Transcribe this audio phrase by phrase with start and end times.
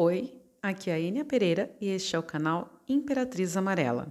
[0.00, 0.32] Oi,
[0.62, 4.06] aqui é a Enia Pereira e este é o canal Imperatriz Amarela.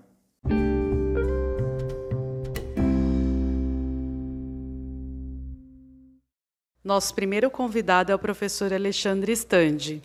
[6.83, 10.01] Nosso primeiro convidado é o professor Alexandre Standi.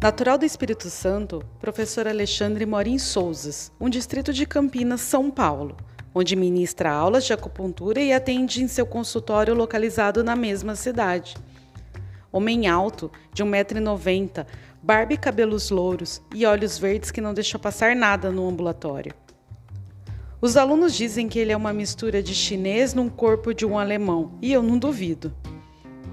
[0.00, 5.76] Natural do Espírito Santo, professor Alexandre mora em Souzas, um distrito de Campinas, São Paulo
[6.14, 11.34] onde ministra aulas de acupuntura e atende em seu consultório localizado na mesma cidade.
[12.30, 14.46] Homem alto, de 1,90m,
[14.82, 19.14] barba e cabelos louros e olhos verdes que não deixou passar nada no ambulatório.
[20.40, 24.32] Os alunos dizem que ele é uma mistura de chinês num corpo de um alemão,
[24.42, 25.34] e eu não duvido.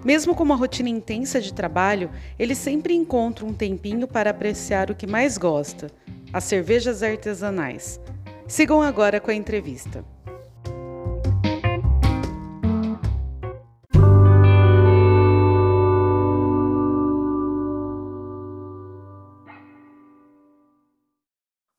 [0.05, 2.09] Mesmo com uma rotina intensa de trabalho,
[2.39, 5.87] ele sempre encontra um tempinho para apreciar o que mais gosta:
[6.31, 7.99] as cervejas artesanais.
[8.51, 10.03] Sigam agora com a entrevista.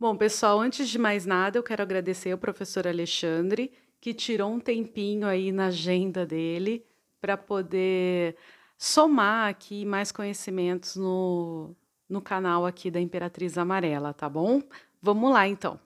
[0.01, 4.59] Bom, pessoal, antes de mais nada, eu quero agradecer ao professor Alexandre, que tirou um
[4.59, 6.87] tempinho aí na agenda dele
[7.21, 8.35] para poder
[8.79, 11.77] somar aqui mais conhecimentos no,
[12.09, 14.63] no canal aqui da Imperatriz Amarela, tá bom?
[15.03, 15.79] Vamos lá, então.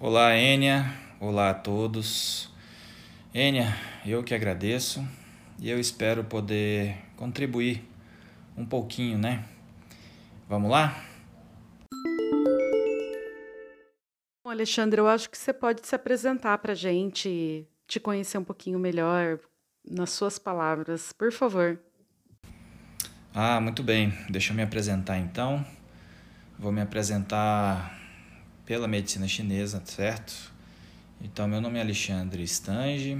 [0.00, 0.94] Olá, Enia.
[1.18, 2.48] Olá a todos.
[3.34, 3.74] Enia,
[4.06, 5.04] eu que agradeço
[5.58, 7.84] e eu espero poder contribuir
[8.56, 9.44] um pouquinho, né?
[10.48, 11.04] Vamos lá?
[14.44, 18.44] Bom, Alexandre, eu acho que você pode se apresentar para a gente, te conhecer um
[18.44, 19.40] pouquinho melhor
[19.84, 21.76] nas suas palavras, por favor.
[23.34, 24.16] Ah, muito bem.
[24.30, 25.66] Deixa eu me apresentar então.
[26.56, 27.97] Vou me apresentar
[28.68, 30.52] pela medicina chinesa, certo?
[31.22, 33.18] Então, meu nome é Alexandre Stange,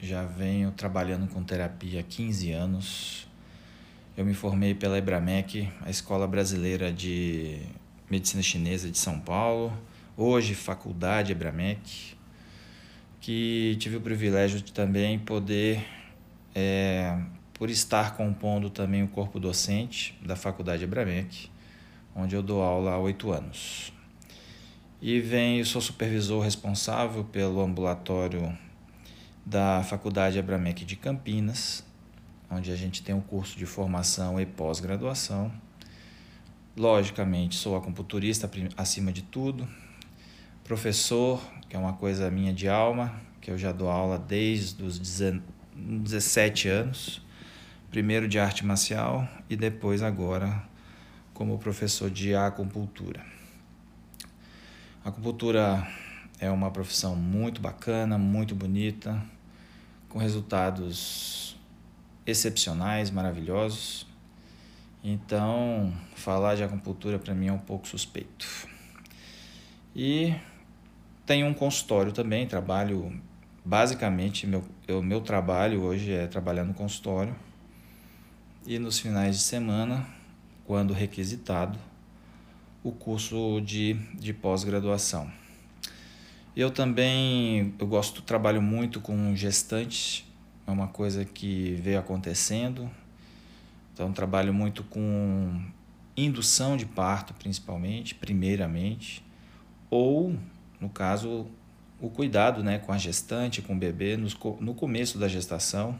[0.00, 3.28] já venho trabalhando com terapia há 15 anos.
[4.16, 7.60] Eu me formei pela Ebramec, a Escola Brasileira de
[8.10, 9.70] Medicina Chinesa de São Paulo,
[10.16, 12.16] hoje Faculdade Ebramec,
[13.20, 15.84] que tive o privilégio de também poder,
[16.54, 17.18] é,
[17.52, 21.50] por estar compondo também o corpo docente da Faculdade Ebramec,
[22.16, 23.92] onde eu dou aula há oito anos.
[25.02, 28.54] E venho, sou supervisor responsável pelo ambulatório
[29.46, 31.82] da Faculdade Abramec de Campinas,
[32.50, 35.50] onde a gente tem um curso de formação e pós-graduação.
[36.76, 39.66] Logicamente, sou acupunturista acima de tudo,
[40.64, 44.98] professor, que é uma coisa minha de alma, que eu já dou aula desde os
[44.98, 47.22] 17 anos,
[47.90, 50.62] primeiro de arte marcial e depois agora
[51.32, 53.39] como professor de acupuntura.
[55.02, 55.86] A acupuntura
[56.38, 59.22] é uma profissão muito bacana, muito bonita,
[60.10, 61.56] com resultados
[62.26, 64.06] excepcionais, maravilhosos.
[65.02, 68.46] Então, falar de acupuntura para mim é um pouco suspeito.
[69.96, 70.34] E
[71.24, 73.18] tenho um consultório também, trabalho
[73.64, 77.34] basicamente meu o meu trabalho hoje é trabalhar no consultório.
[78.66, 80.06] E nos finais de semana,
[80.66, 81.78] quando requisitado,
[82.82, 85.30] o curso de, de pós-graduação.
[86.56, 90.24] Eu também eu gosto, trabalho muito com gestantes,
[90.66, 92.90] é uma coisa que veio acontecendo.
[93.92, 95.60] Então trabalho muito com
[96.16, 99.24] indução de parto, principalmente, primeiramente,
[99.90, 100.34] ou
[100.80, 101.46] no caso
[102.00, 104.28] o cuidado, né, com a gestante, com o bebê no,
[104.60, 105.98] no começo da gestação.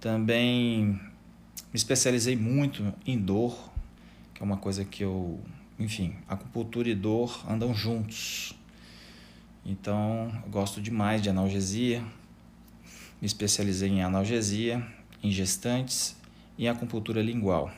[0.00, 3.70] Também me especializei muito em dor,
[4.36, 5.40] que é uma coisa que eu
[5.78, 8.54] enfim, acupuntura e dor andam juntos.
[9.64, 12.02] Então, eu gosto demais de analgesia.
[13.20, 14.86] Me especializei em analgesia,
[15.22, 16.16] em gestantes
[16.56, 17.70] e acupuntura lingual,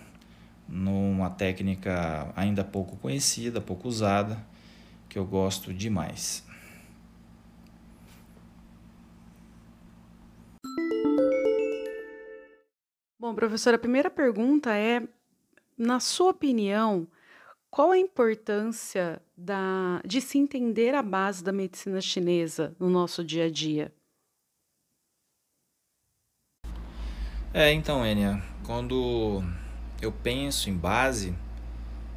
[0.68, 4.44] numa técnica ainda pouco conhecida, pouco usada,
[5.08, 6.44] que eu gosto demais.
[13.18, 15.08] Bom, professora, a primeira pergunta é:
[15.78, 17.06] na sua opinião,
[17.70, 23.44] qual a importância da, de se entender a base da medicina chinesa no nosso dia
[23.44, 23.92] a dia?
[27.54, 29.42] É, então, Enia, quando
[30.02, 31.34] eu penso em base,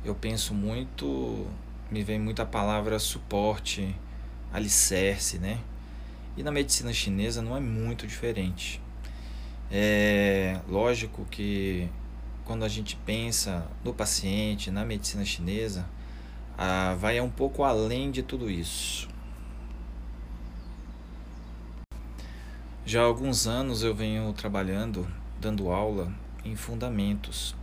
[0.03, 1.47] eu penso muito,
[1.89, 3.95] me vem muito a palavra suporte,
[4.51, 5.59] alicerce, né?
[6.35, 8.81] E na medicina chinesa não é muito diferente.
[9.71, 11.89] É lógico que
[12.51, 15.85] quando a gente pensa no paciente, na medicina chinesa,
[16.57, 19.07] ah, vai um pouco além de tudo isso.
[22.85, 25.07] Já há alguns anos eu venho trabalhando,
[25.39, 26.11] dando aula
[26.43, 27.55] em fundamentos,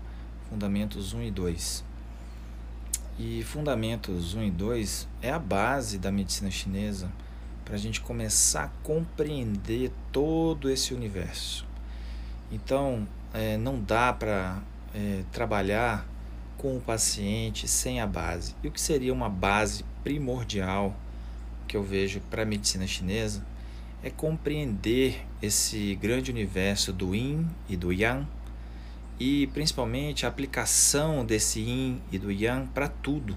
[0.49, 1.85] fundamentos 1 e 2.
[3.19, 7.13] E fundamentos 1 e 2 é a base da medicina chinesa
[7.63, 11.67] para a gente começar a compreender todo esse universo.
[12.51, 14.63] Então, é, não dá para
[14.95, 16.07] é, trabalhar
[16.57, 18.55] com o paciente sem a base.
[18.63, 20.97] E o que seria uma base primordial
[21.67, 23.45] que eu vejo para a medicina chinesa
[24.03, 28.27] é compreender esse grande universo do Yin e do Yang
[29.19, 33.37] e principalmente a aplicação desse Yin e do Yang para tudo,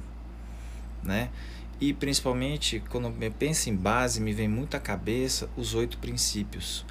[1.04, 1.30] né?
[1.80, 6.86] E principalmente quando eu penso em base, me vem muito à cabeça os oito princípios,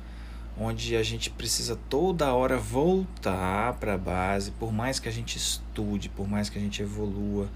[0.63, 5.39] onde a gente precisa toda hora voltar para a base, por mais que a gente
[5.39, 7.49] estude, por mais que a gente evolua,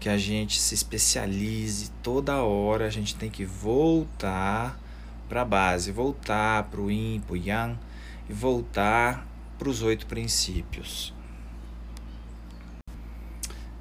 [0.00, 4.80] que a gente se especialize, toda hora a gente tem que voltar
[5.28, 7.78] para a base, voltar para o Yin, para o Yang
[8.30, 9.28] e voltar
[9.58, 11.12] para os oito princípios.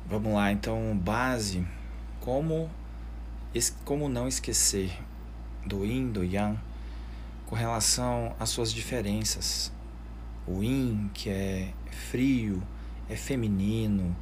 [0.05, 1.65] Vamos lá, então, base,
[2.19, 2.69] como,
[3.85, 4.91] como não esquecer
[5.65, 6.59] do Yin, do Yang,
[7.47, 9.71] com relação às suas diferenças.
[10.45, 11.73] O Yin, que é
[12.09, 12.61] frio,
[13.09, 14.15] é feminino,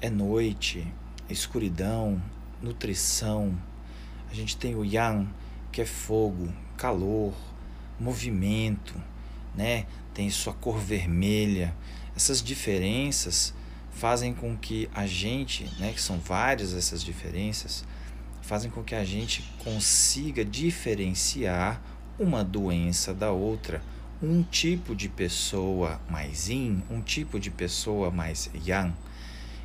[0.00, 0.86] é noite,
[1.28, 2.20] é escuridão,
[2.60, 3.56] nutrição.
[4.30, 5.28] A gente tem o Yang,
[5.70, 7.34] que é fogo, calor,
[7.98, 8.94] movimento,
[9.54, 9.86] né?
[10.14, 11.76] Tem sua cor vermelha.
[12.16, 13.54] Essas diferenças
[13.90, 17.84] fazem com que a gente, né, que são várias essas diferenças,
[18.40, 21.82] fazem com que a gente consiga diferenciar
[22.20, 23.82] uma doença da outra,
[24.22, 28.94] um tipo de pessoa mais yin, um tipo de pessoa mais yang.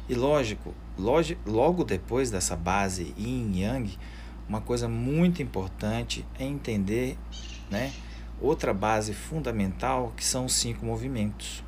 [0.08, 3.98] E lógico, logo depois dessa base yin yang,
[4.48, 7.18] uma coisa muito importante é entender
[7.70, 7.92] né,
[8.40, 11.62] outra base fundamental que são os cinco movimentos.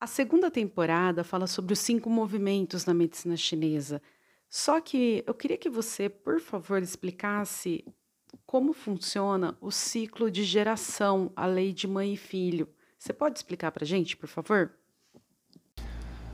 [0.00, 4.00] A segunda temporada fala sobre os cinco movimentos na medicina chinesa.
[4.50, 7.84] Só que eu queria que você, por favor, explicasse
[8.44, 12.68] como funciona o ciclo de geração, a lei de mãe e filho.
[12.98, 14.72] Você pode explicar para gente, por favor?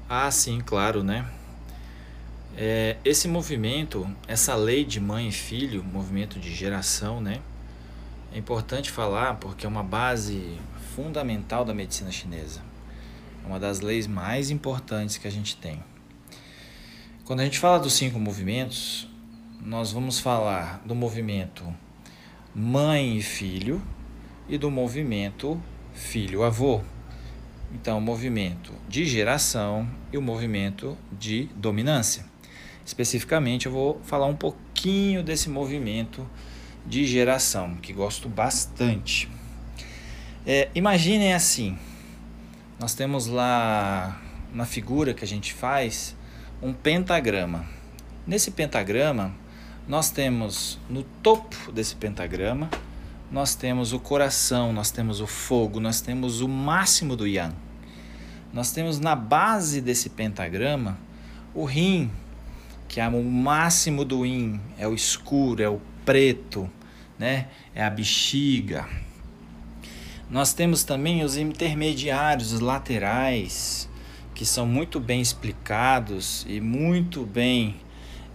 [0.09, 1.31] Ah, sim, claro, né?
[2.57, 7.43] É, esse movimento, essa lei de mãe e filho, movimento de geração, né?
[8.33, 10.59] É importante falar porque é uma base
[10.95, 12.63] fundamental da medicina chinesa.
[13.45, 15.85] É uma das leis mais importantes que a gente tem.
[17.27, 19.09] Quando a gente fala dos cinco movimentos,
[19.61, 21.65] nós vamos falar do movimento
[22.55, 23.83] mãe e filho
[24.49, 25.61] e do movimento
[25.93, 26.83] filho-avô.
[27.75, 32.25] Então, o movimento de geração e o movimento de dominância.
[32.85, 36.25] Especificamente, eu vou falar um pouquinho desse movimento
[36.87, 39.29] de geração, que gosto bastante.
[40.47, 41.77] É, imaginem assim:
[42.79, 44.23] nós temos lá
[44.55, 46.15] na figura que a gente faz
[46.63, 47.67] um pentagrama.
[48.27, 49.33] Nesse pentagrama,
[49.87, 52.69] nós temos no topo desse pentagrama
[53.31, 57.55] nós temos o coração, nós temos o fogo, nós temos o máximo do yang.
[58.53, 60.97] Nós temos na base desse pentagrama
[61.53, 62.11] o rim,
[62.87, 66.71] que é o máximo do yin, é o escuro, é o preto,
[67.19, 67.49] né?
[67.75, 68.89] É a bexiga.
[70.31, 73.89] Nós temos também os intermediários, os laterais,
[74.37, 77.77] que são muito bem explicados e muito bem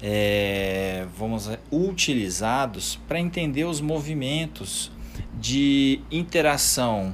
[0.01, 4.91] é, vamos utilizados para entender os movimentos
[5.39, 7.13] de interação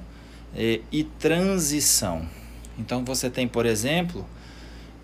[0.56, 2.26] é, e transição.
[2.80, 4.26] Então você tem, por exemplo,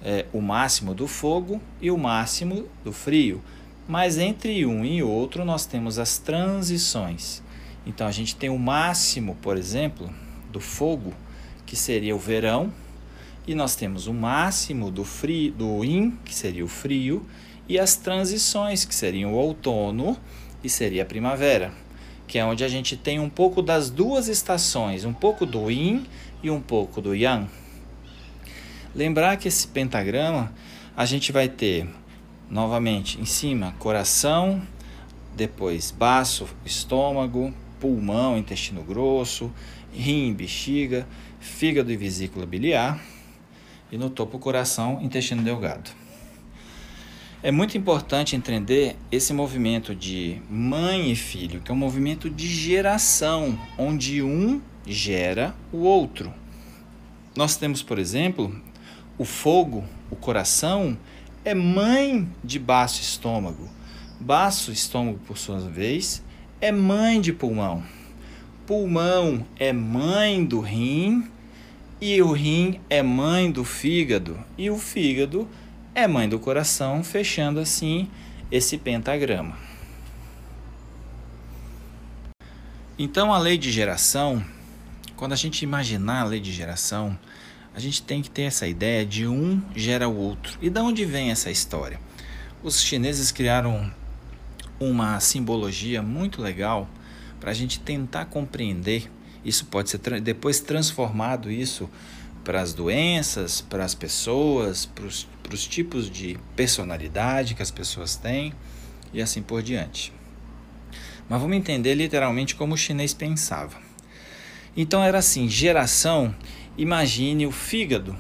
[0.02, 3.42] é, o máximo do fogo e o máximo do frio,
[3.86, 7.44] mas entre um e outro nós temos as transições.
[7.86, 10.10] Então a gente tem o máximo, por exemplo,
[10.54, 11.14] do fogo,
[11.66, 12.72] que seria o verão,
[13.46, 17.26] e nós temos o máximo do frio, do yin, que seria o frio,
[17.68, 20.18] e as transições, que seriam o outono
[20.64, 21.74] e seria a primavera,
[22.28, 26.06] que é onde a gente tem um pouco das duas estações, um pouco do yin
[26.42, 27.48] e um pouco do yang.
[28.96, 30.54] Lembrar que esse pentagrama
[30.96, 31.88] a gente vai ter
[32.50, 34.62] novamente em cima coração,
[35.36, 39.52] depois baço, estômago, pulmão, intestino grosso,
[39.92, 41.08] rim, bexiga,
[41.40, 43.13] fígado e vesícula biliar
[43.94, 45.92] e no topo coração, intestino delgado.
[47.44, 52.48] É muito importante entender esse movimento de mãe e filho, que é um movimento de
[52.48, 56.34] geração, onde um gera o outro.
[57.36, 58.60] Nós temos, por exemplo,
[59.16, 60.98] o fogo, o coração,
[61.46, 63.70] é mãe de baixo estômago,
[64.20, 66.24] Baço estômago, por sua vez,
[66.62, 67.84] é mãe de pulmão.
[68.66, 71.28] Pulmão é mãe do rim
[72.04, 75.48] e o rim é mãe do fígado e o fígado
[75.96, 78.10] é mãe do coração, fechando assim
[78.52, 79.58] esse pentagrama.
[83.00, 84.44] Então a lei de geração,
[85.16, 87.18] quando a gente imaginar a lei de geração,
[87.74, 90.58] a gente tem que ter essa ideia de um gera o outro.
[90.62, 92.02] E de onde vem essa história?
[92.62, 93.90] Os chineses criaram
[94.78, 96.90] uma simbologia muito legal
[97.40, 99.10] para a gente tentar compreender.
[99.44, 101.90] Isso pode ser depois transformado isso
[102.44, 108.54] para as doenças, para as pessoas, para os tipos de personalidade que as pessoas têm
[109.14, 110.12] e assim por diante.
[111.30, 113.78] Mas vamos entender literalmente como o chinês pensava.
[114.76, 116.36] Então era assim: geração,
[116.78, 118.16] imagine o fígado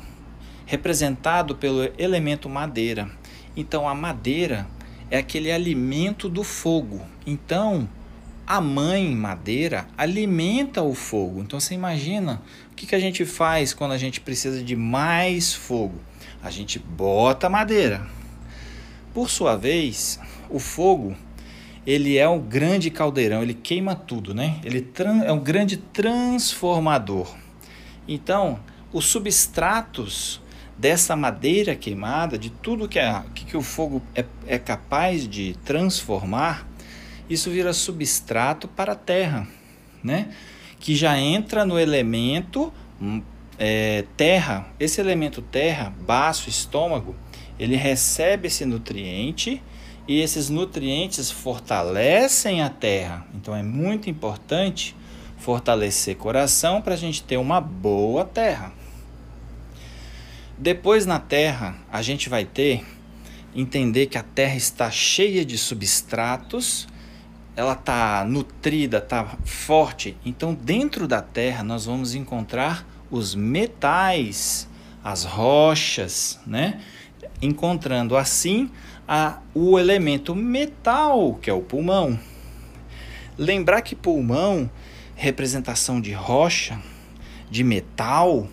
[0.65, 3.09] representado pelo elemento madeira.
[3.55, 4.67] Então a madeira
[5.11, 7.01] é aquele alimento do fogo.
[7.27, 7.87] Então,
[8.45, 11.41] a mãe madeira alimenta o fogo.
[11.41, 15.53] Então você imagina o que, que a gente faz quando a gente precisa de mais
[15.53, 15.99] fogo?
[16.41, 18.05] A gente bota madeira.
[19.13, 20.19] Por sua vez,
[20.49, 21.15] o fogo
[21.85, 24.59] ele é um grande caldeirão, ele queima tudo, né?
[24.63, 24.87] Ele
[25.25, 27.35] é um grande transformador.
[28.07, 28.59] Então,
[28.91, 30.41] os substratos
[30.77, 35.55] dessa madeira queimada, de tudo que, é, que, que o fogo é, é capaz de
[35.63, 36.67] transformar,
[37.33, 39.47] isso vira substrato para a terra,
[40.03, 40.29] né?
[40.79, 42.71] que já entra no elemento
[43.01, 43.21] hum,
[43.57, 44.67] é, terra.
[44.79, 47.15] Esse elemento terra, baço, estômago,
[47.57, 49.61] ele recebe esse nutriente
[50.07, 53.25] e esses nutrientes fortalecem a terra.
[53.33, 54.95] Então é muito importante
[55.37, 58.73] fortalecer coração para a gente ter uma boa terra.
[60.57, 62.85] Depois na Terra, a gente vai ter
[63.55, 66.87] entender que a Terra está cheia de substratos,
[67.55, 70.17] ela está nutrida, está forte.
[70.25, 74.67] Então, dentro da Terra, nós vamos encontrar os metais,
[75.03, 76.81] as rochas, né?
[77.41, 78.71] Encontrando assim
[79.07, 82.19] a, o elemento metal, que é o pulmão.
[83.37, 84.69] Lembrar que pulmão,
[85.15, 86.79] representação de rocha,
[87.51, 88.47] de metal,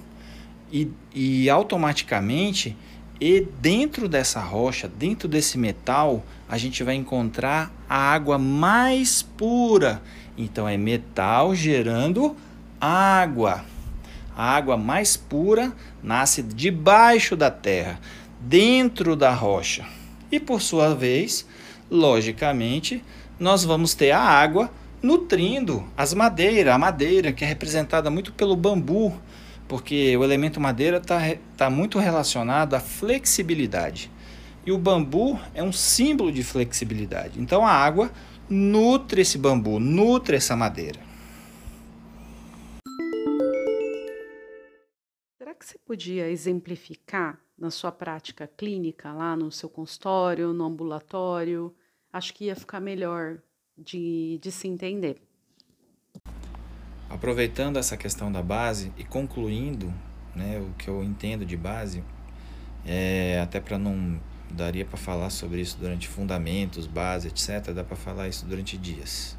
[0.73, 2.77] e, e automaticamente,
[3.21, 10.01] e dentro dessa rocha, dentro desse metal, a gente vai encontrar a água mais pura.
[10.39, 12.35] Então é metal gerando
[12.81, 13.65] água.
[14.35, 15.73] A água mais pura
[16.03, 18.01] nasce debaixo da terra,
[18.41, 19.85] dentro da rocha.
[20.33, 21.47] E por sua vez,
[21.91, 23.05] logicamente,
[23.39, 24.71] nós vamos ter a água
[25.03, 29.15] nutrindo as madeiras, a madeira que é representada muito pelo bambu,
[29.71, 31.21] porque o elemento madeira está
[31.57, 34.11] tá muito relacionado à flexibilidade.
[34.67, 37.41] E o bambu é um símbolo de flexibilidade.
[37.41, 38.11] Então a água
[38.49, 40.99] nutre esse bambu, nutre essa madeira.
[45.39, 51.73] Será que você podia exemplificar na sua prática clínica, lá no seu consultório, no ambulatório?
[52.13, 53.39] Acho que ia ficar melhor
[53.79, 55.23] de, de se entender.
[57.21, 59.93] Aproveitando essa questão da base e concluindo
[60.35, 62.03] né, o que eu entendo de base,
[62.87, 64.19] é, até para não
[64.51, 67.75] daria para falar sobre isso durante fundamentos, base, etc.
[67.75, 69.37] Dá para falar isso durante dias,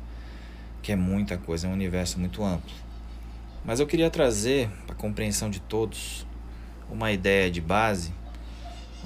[0.83, 2.69] que é muita coisa, é um universo muito amplo.
[3.65, 6.23] Mas eu queria trazer para compreensão de todos
[6.87, 8.13] uma ideia de base,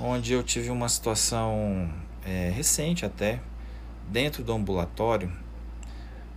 [0.01, 1.89] onde eu tive uma situação
[2.25, 3.39] é, recente até
[4.11, 5.31] dentro do ambulatório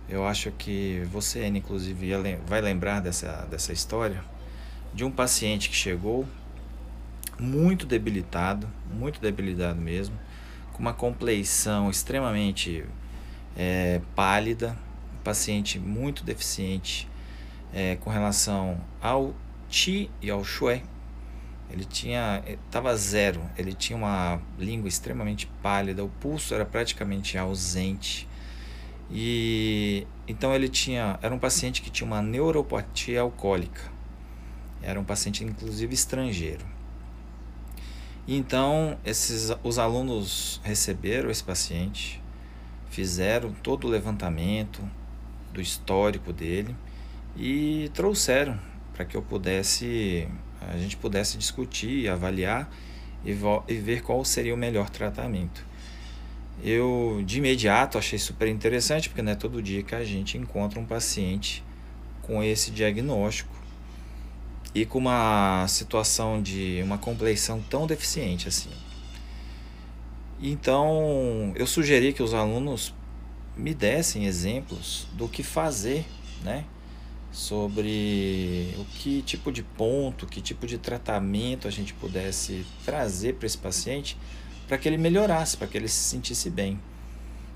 [0.09, 2.11] eu acho que você, inclusive,
[2.47, 4.23] vai lembrar dessa, dessa história
[4.93, 6.27] de um paciente que chegou
[7.39, 10.17] muito debilitado, muito debilitado mesmo,
[10.73, 12.83] com uma compleição extremamente
[13.55, 14.75] é, pálida,
[15.13, 17.07] um paciente muito deficiente
[17.73, 19.33] é, com relação ao
[19.69, 20.83] Ti e ao Shui.
[21.69, 28.27] Ele tinha, estava zero, ele tinha uma língua extremamente pálida, o pulso era praticamente ausente
[29.11, 33.81] e então ele tinha, era um paciente que tinha uma neuropatia alcoólica.
[34.81, 36.65] Era um paciente inclusive estrangeiro.
[38.27, 42.21] E então esses os alunos receberam esse paciente,
[42.89, 44.81] fizeram todo o levantamento
[45.51, 46.75] do histórico dele
[47.35, 48.59] e trouxeram
[48.93, 50.27] para que eu pudesse
[50.61, 52.69] a gente pudesse discutir, avaliar
[53.25, 53.31] e,
[53.67, 55.68] e ver qual seria o melhor tratamento
[56.63, 60.79] eu de imediato achei super interessante, porque não é todo dia que a gente encontra
[60.79, 61.63] um paciente
[62.21, 63.51] com esse diagnóstico
[64.73, 68.69] e com uma situação de uma compleição tão deficiente assim.
[70.41, 72.93] Então, eu sugeri que os alunos
[73.57, 76.05] me dessem exemplos do que fazer,
[76.43, 76.63] né?
[77.31, 83.45] Sobre o que tipo de ponto, que tipo de tratamento a gente pudesse trazer para
[83.45, 84.17] esse paciente
[84.69, 86.79] para que ele melhorasse, para que ele se sentisse bem.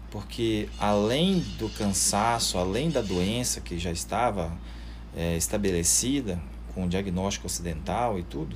[0.10, 4.52] Porque além do cansaço, além da doença que já estava
[5.16, 6.42] é, estabelecida
[6.74, 8.56] com o diagnóstico ocidental e tudo,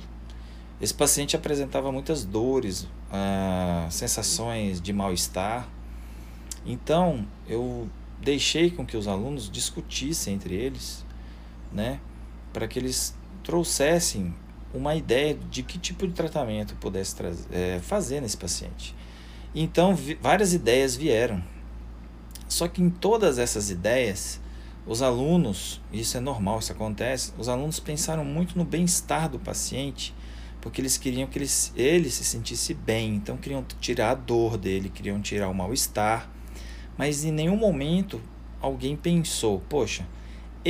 [0.80, 5.68] esse paciente apresentava muitas dores, ah, sensações de mal-estar.
[6.66, 7.88] Então, eu
[8.20, 11.04] deixei com que os alunos discutissem entre eles,
[11.72, 12.00] né,
[12.52, 14.34] para que eles trouxessem
[14.72, 18.94] uma ideia de que tipo de tratamento pudesse trazer, é, fazer nesse paciente.
[19.54, 21.42] Então, várias ideias vieram.
[22.48, 24.40] Só que em todas essas ideias,
[24.86, 30.14] os alunos, isso é normal, isso acontece, os alunos pensaram muito no bem-estar do paciente
[30.60, 34.88] porque eles queriam que ele, ele se sentisse bem, então queriam tirar a dor dele,
[34.88, 36.28] queriam tirar o mal-estar,
[36.96, 38.20] mas em nenhum momento
[38.60, 40.06] alguém pensou, poxa,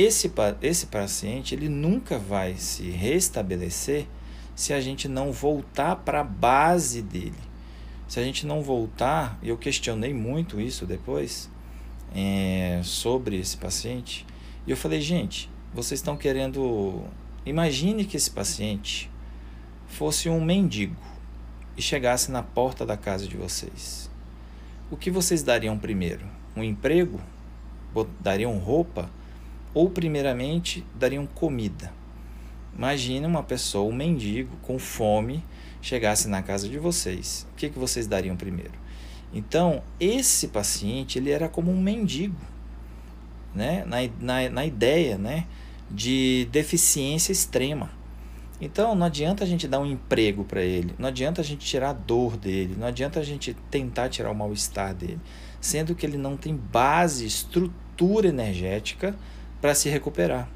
[0.01, 4.07] esse, esse paciente ele nunca vai se restabelecer
[4.55, 7.49] se a gente não voltar para a base dele.
[8.07, 11.49] Se a gente não voltar, eu questionei muito isso depois
[12.15, 14.25] é, sobre esse paciente,
[14.65, 17.03] e eu falei, gente, vocês estão querendo.
[17.45, 19.11] Imagine que esse paciente
[19.87, 20.95] fosse um mendigo
[21.77, 24.09] e chegasse na porta da casa de vocês,
[24.89, 26.25] o que vocês dariam primeiro?
[26.55, 27.19] Um emprego?
[28.19, 29.09] Dariam roupa?
[29.73, 31.93] Ou, primeiramente, dariam comida?
[32.75, 35.43] Imagine uma pessoa, um mendigo, com fome,
[35.81, 37.45] chegasse na casa de vocês.
[37.51, 38.73] O que, que vocês dariam primeiro?
[39.33, 42.39] Então, esse paciente, ele era como um mendigo,
[43.53, 43.83] né?
[43.85, 45.45] na, na, na ideia né?
[45.89, 47.91] de deficiência extrema.
[48.61, 51.91] Então não adianta a gente dar um emprego para ele, não adianta a gente tirar
[51.91, 55.19] a dor dele, não adianta a gente tentar tirar o mal-estar dele,
[55.61, 59.15] sendo que ele não tem base, estrutura energética
[59.61, 60.49] para se recuperar.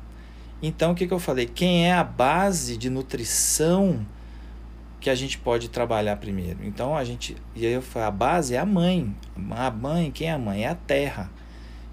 [0.62, 1.46] Então o que, que eu falei?
[1.46, 4.06] Quem é a base de nutrição
[5.00, 6.60] que a gente pode trabalhar primeiro?
[6.64, 9.14] Então a gente, e aí eu falei, a base é a mãe.
[9.52, 10.64] A mãe, quem é a mãe?
[10.64, 11.30] É a terra.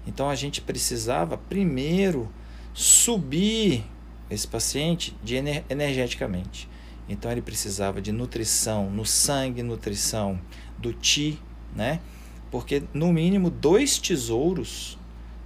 [0.07, 2.31] Então a gente precisava primeiro
[2.73, 3.83] subir
[4.29, 6.69] esse paciente de ener energeticamente.
[7.09, 10.39] Então ele precisava de nutrição no sangue, nutrição
[10.77, 11.37] do ti,
[11.75, 11.99] né?
[12.49, 14.97] Porque no mínimo dois tesouros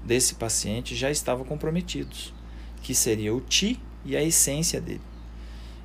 [0.05, 2.33] desse paciente já estavam comprometidos,
[2.81, 5.01] que seria o ti e a essência dele.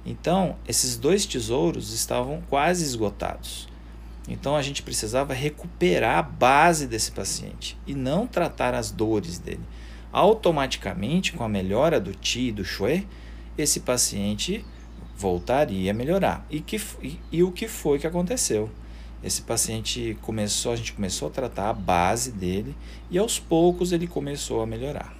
[0.05, 3.69] Então, esses dois tesouros estavam quase esgotados.
[4.29, 9.63] Então a gente precisava recuperar a base desse paciente e não tratar as dores dele
[10.13, 13.07] automaticamente, com a melhora do Ti e do Xue,
[13.57, 14.65] esse paciente
[15.17, 16.47] voltaria a melhorar.
[16.51, 18.71] E, que, e, e, o que foi que aconteceu?
[19.23, 22.75] Esse paciente começou, a gente começou a tratar a base dele
[23.11, 25.19] e aos poucos ele começou a melhorar.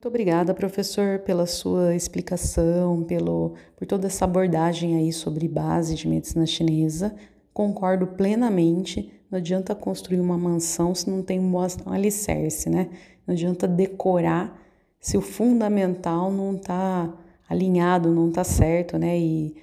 [0.00, 6.08] Muito obrigada, professor, pela sua explicação, pelo, por toda essa abordagem aí sobre base de
[6.08, 7.14] medicina chinesa.
[7.52, 12.88] Concordo plenamente não adianta construir uma mansão se não tem um bom alicerce, né?
[13.26, 14.58] Não adianta decorar
[14.98, 17.12] se o fundamental não está
[17.48, 19.18] alinhado, não está certo, né?
[19.18, 19.56] E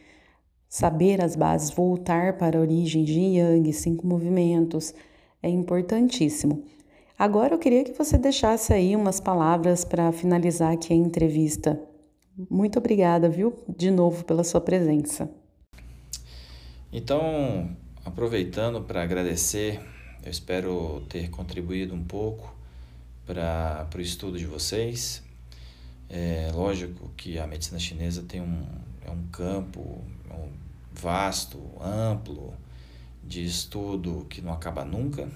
[0.67, 4.93] saber as bases, voltar para a origem de Yang, cinco movimentos,
[5.41, 6.63] é importantíssimo.
[7.17, 11.79] Agora eu queria que você deixasse aí umas palavras para finalizar aqui a entrevista.
[12.49, 15.29] Muito obrigada, viu, de novo pela sua presença.
[16.91, 17.69] Então,
[18.03, 19.79] aproveitando para agradecer,
[20.23, 22.53] eu espero ter contribuído um pouco
[23.25, 25.24] para o estudo de vocês.
[26.09, 28.65] É lógico que a medicina chinesa tem um,
[29.05, 30.51] é um campo é um
[30.93, 32.53] vasto, amplo
[33.23, 35.29] de estudo que não acaba nunca,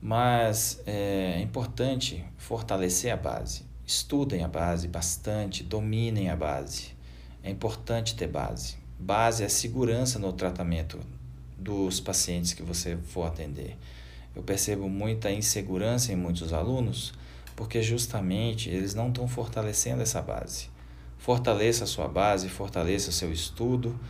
[0.00, 3.64] mas é, é importante fortalecer a base.
[3.86, 6.94] Estudem a base bastante, dominem a base.
[7.42, 8.76] É importante ter base.
[8.98, 11.00] Base é segurança no tratamento
[11.58, 13.76] dos pacientes que você for atender.
[14.34, 17.12] Eu percebo muita insegurança em muitos alunos
[17.60, 20.70] porque justamente eles não estão fortalecendo essa base.
[21.18, 24.00] Fortaleça a sua base, fortaleça o seu estudo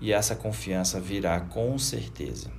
[0.00, 2.50] e essa confiança virá com certeza.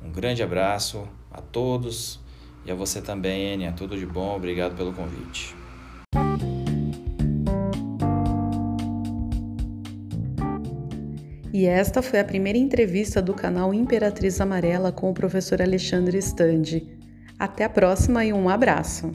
[0.00, 2.20] Um grande abraço a todos
[2.64, 3.72] e a você também, Enia.
[3.72, 5.56] Tudo de bom, obrigado pelo convite.
[11.52, 16.96] E esta foi a primeira entrevista do canal Imperatriz Amarela com o professor Alexandre Standi.
[17.36, 19.10] Até a próxima e um abraço!